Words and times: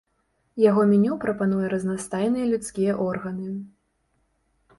Яго 0.69 0.85
меню 0.91 1.17
прапануе 1.25 1.67
разнастайныя 1.73 2.45
людскія 2.53 2.97
органы. 3.09 3.49